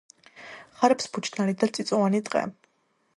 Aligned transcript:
ხარობს 0.79 1.11
ბუჩქნარი 1.17 1.55
და 1.65 1.71
წიწვოვანი 1.79 2.23
ტყე. 2.31 2.43